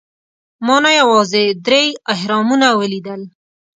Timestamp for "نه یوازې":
0.83-1.43